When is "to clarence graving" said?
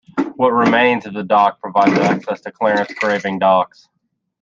2.41-3.37